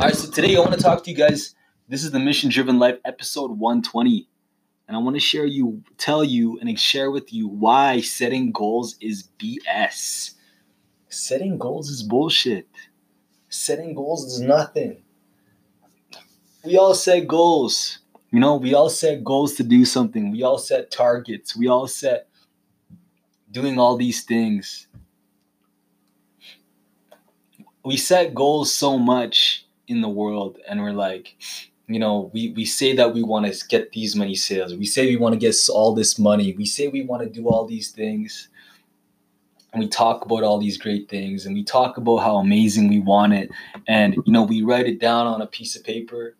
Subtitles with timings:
[0.00, 1.54] All right, so today I want to talk to you guys.
[1.86, 4.26] This is the Mission Driven Life episode 120.
[4.88, 8.96] And I want to share you, tell you, and share with you why setting goals
[9.02, 10.36] is BS.
[11.10, 12.66] Setting goals is bullshit.
[13.50, 15.02] Setting goals is nothing.
[16.64, 17.98] We all set goals.
[18.30, 20.30] You know, we all set goals to do something.
[20.30, 21.54] We all set targets.
[21.54, 22.26] We all set
[23.50, 24.86] doing all these things.
[27.84, 29.59] We set goals so much
[29.90, 31.36] in the world and we're like
[31.88, 34.74] you know we we say that we want to get these many sales.
[34.74, 36.54] We say we want to get all this money.
[36.56, 38.48] We say we want to do all these things.
[39.72, 43.00] And we talk about all these great things and we talk about how amazing we
[43.00, 43.50] want it.
[43.86, 46.36] And you know we write it down on a piece of paper.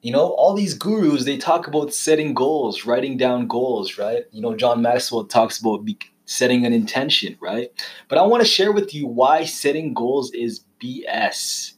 [0.00, 4.24] You know all these gurus they talk about setting goals writing down goals right?
[4.32, 5.84] You know john maxwell talks about
[6.32, 7.70] setting an intention right
[8.08, 11.74] but i want to share with you why setting goals is BS.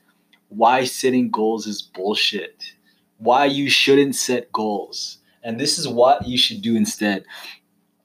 [0.48, 2.64] Why setting goals is bullshit.
[3.18, 5.18] Why you shouldn't set goals.
[5.42, 7.24] And this is what you should do instead.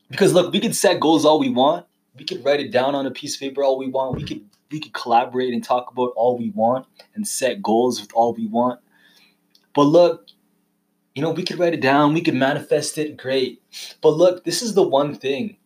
[0.09, 1.86] Because look, we can set goals all we want.
[2.17, 4.17] We could write it down on a piece of paper all we want.
[4.17, 8.11] We could we could collaborate and talk about all we want and set goals with
[8.14, 8.80] all we want.
[9.73, 10.27] But look,
[11.16, 13.61] you know, we could write it down, we could manifest it, great.
[14.02, 15.58] But look, this is the one thing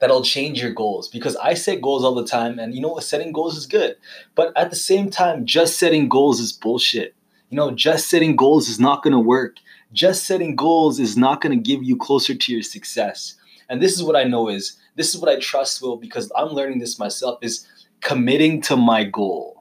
[0.00, 3.04] that'll change your goals because I set goals all the time and you know what
[3.04, 3.96] setting goals is good.
[4.34, 7.14] But at the same time, just setting goals is bullshit.
[7.50, 9.56] You know, just setting goals is not going to work.
[9.92, 13.34] Just setting goals is not going to give you closer to your success.
[13.68, 16.48] And this is what I know is this is what I trust will because I'm
[16.48, 17.66] learning this myself is
[18.00, 19.59] committing to my goal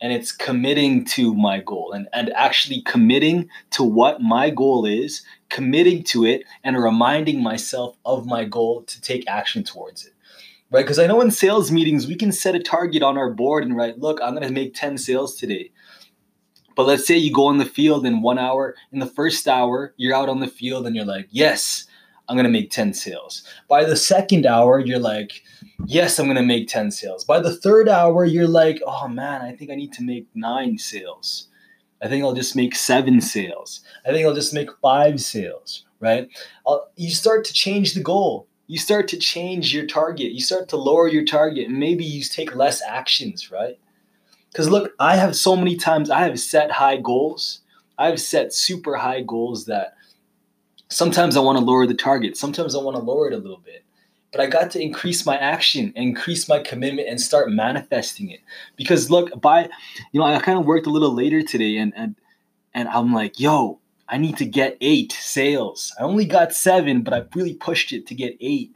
[0.00, 5.22] and it's committing to my goal and, and actually committing to what my goal is,
[5.48, 10.14] committing to it, and reminding myself of my goal to take action towards it.
[10.70, 10.82] Right?
[10.82, 13.76] Because I know in sales meetings, we can set a target on our board and
[13.76, 15.70] write, look, I'm going to make 10 sales today.
[16.76, 19.92] But let's say you go on the field in one hour, in the first hour,
[19.96, 21.84] you're out on the field and you're like, yes,
[22.28, 23.42] I'm going to make 10 sales.
[23.68, 25.42] By the second hour, you're like,
[25.86, 27.24] yes, I'm going to make 10 sales.
[27.24, 30.78] By the third hour, you're like, oh man, I think I need to make nine
[30.78, 31.48] sales.
[32.02, 33.82] I think I'll just make seven sales.
[34.06, 36.28] I think I'll just make five sales, right?
[36.66, 38.46] I'll, you start to change the goal.
[38.66, 40.32] You start to change your target.
[40.32, 43.78] You start to lower your target and maybe you take less actions, right?
[44.50, 47.60] Because look, I have so many times, I have set high goals.
[47.98, 49.94] I've set super high goals that
[50.88, 52.36] sometimes I want to lower the target.
[52.36, 53.84] Sometimes I want to lower it a little bit
[54.32, 58.40] but I got to increase my action, increase my commitment, and start manifesting it.
[58.76, 59.68] Because look, by
[60.12, 62.14] you know, I kind of worked a little later today, and and
[62.74, 65.94] and I'm like, yo, I need to get eight sales.
[65.98, 68.72] I only got seven, but I really pushed it to get eight.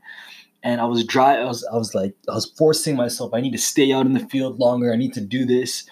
[0.62, 1.36] And I was dry.
[1.36, 3.34] I was I was like I was forcing myself.
[3.34, 4.92] I need to stay out in the field longer.
[4.92, 5.88] I need to do this.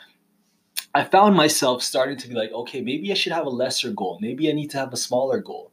[0.94, 4.18] I found myself starting to be like, okay, maybe I should have a lesser goal.
[4.20, 5.71] Maybe I need to have a smaller goal.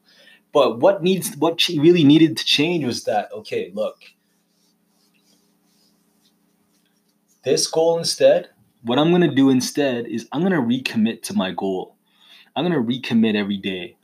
[0.52, 3.98] But what needs what she really needed to change was that okay, look,
[7.44, 8.50] this goal instead,
[8.82, 11.96] what I'm gonna do instead is I'm gonna recommit to my goal.
[12.56, 13.96] I'm gonna recommit every day.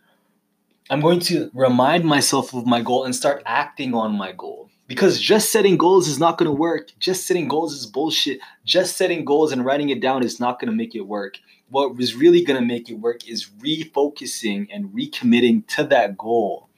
[0.90, 4.70] I'm going to remind myself of my goal and start acting on my goal.
[4.88, 6.92] Because just setting goals is not going to work.
[7.00, 8.40] Just setting goals is bullshit.
[8.66, 11.40] Just setting goals and writing it down is not going to make it work
[11.70, 16.70] what is really going to make it work is refocusing and recommitting to that goal.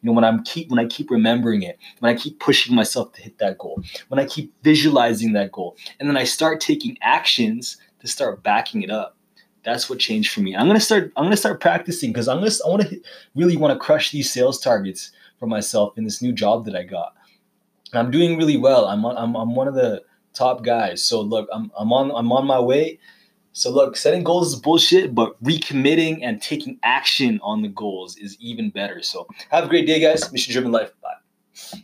[0.00, 3.12] You know when i'm keep when i keep remembering it when i keep pushing myself
[3.14, 6.96] to hit that goal when i keep visualizing that goal and then i start taking
[7.02, 9.16] actions to start backing it up
[9.66, 10.54] that's what changed for me.
[10.54, 12.82] I'm going to start i'm going to start practicing because i'm going to i want
[12.88, 13.00] to
[13.34, 16.84] really want to crush these sales targets for myself in this new job that i
[16.84, 17.14] got.
[17.92, 18.86] And i'm doing really well.
[18.86, 20.02] I'm on, I'm, I'm one of the
[20.34, 21.02] top guys.
[21.04, 23.00] So look i'm, I'm on i'm on my way
[23.56, 28.36] so look, setting goals is bullshit, but recommitting and taking action on the goals is
[28.38, 29.00] even better.
[29.00, 30.30] So have a great day, guys.
[30.30, 30.92] Mission driven life.
[31.02, 31.82] Bye.